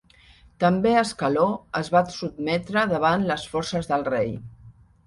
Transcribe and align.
També 0.63 0.93
Ascaló 1.01 1.45
es 1.81 1.91
va 1.97 2.03
sotmetre 2.17 2.87
davant 2.95 3.31
les 3.35 3.49
forces 3.55 3.93
del 3.95 4.13
rei. 4.15 4.39